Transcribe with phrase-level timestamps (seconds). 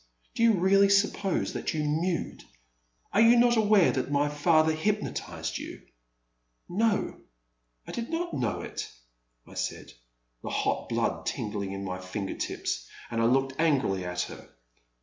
[0.33, 2.43] Do you really suppose that you mewed?
[3.13, 5.83] Are you not aware that my father hypnotized you?'
[6.87, 7.21] No—
[7.85, 8.89] I did not know it,'*
[9.47, 9.93] I said.
[10.41, 14.49] The hot blood tingled in my finger tips, and I looked angrily at her.